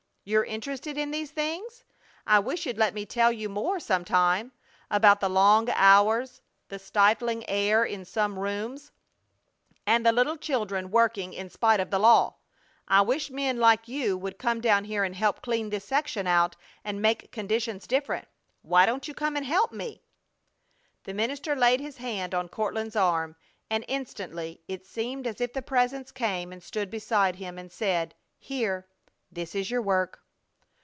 [0.23, 1.83] You're interested in these things?
[2.27, 4.51] I wish you'd let me tell you more some time.
[4.91, 8.91] About the long hours, the stifling air in some rooms,
[9.83, 12.35] and the little children working in spite of the law!
[12.87, 16.55] I wish men like you would come down here and help clean this section out
[16.83, 18.27] and make conditions different!
[18.61, 20.03] Why don't you come and help me?"
[21.03, 23.37] The minister laid his hand on Courtland's arm,
[23.71, 28.13] and instantly it seemed as if the Presence came and stood beside him and said:
[28.37, 28.85] "Here!
[29.33, 30.25] This is your work!"